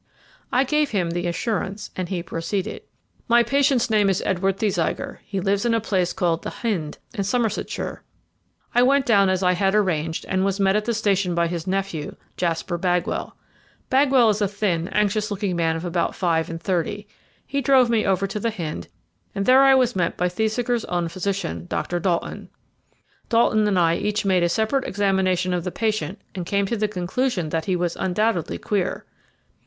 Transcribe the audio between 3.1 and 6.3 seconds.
"My patient's name is Edward Thesiger; he lives in a place